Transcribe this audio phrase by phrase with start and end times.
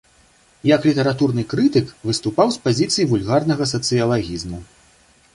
[0.75, 4.63] Як літаратурны крытык выступаў з пазіцый вульгарнага сацыялагізму.